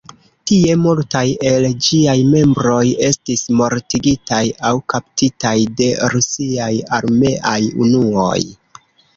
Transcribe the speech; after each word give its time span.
Tie 0.51 0.75
multaj 0.83 1.25
el 1.49 1.65
ĝiaj 1.87 2.15
membroj 2.29 2.79
estis 3.09 3.43
mortigitaj 3.61 4.41
aŭ 4.71 4.73
kaptitaj 4.95 5.55
de 5.83 5.91
rusiaj 6.15 6.73
armeaj 7.01 7.59
unuoj. 7.87 8.41